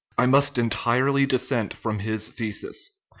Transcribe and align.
I 0.17 0.25
must 0.25 0.57
entirely 0.57 1.27
dissent 1.27 1.75
from 1.75 1.99
his 1.99 2.29
thesis. 2.29 2.93